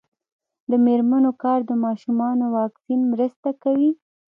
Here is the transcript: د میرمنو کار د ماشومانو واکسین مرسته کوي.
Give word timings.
د 0.69 0.71
میرمنو 0.85 1.31
کار 1.43 1.59
د 1.69 1.71
ماشومانو 1.85 2.45
واکسین 2.57 2.99
مرسته 3.13 3.49
کوي. 3.63 3.91